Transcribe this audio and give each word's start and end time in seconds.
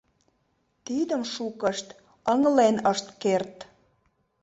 Тидым 0.85 1.21
шукышт 1.33 1.87
ыҥлен 2.31 2.75
ышт 2.91 3.07
керт. 3.21 3.55